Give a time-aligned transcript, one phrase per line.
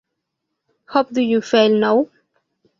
[0.87, 2.07] How Do You Feel Now?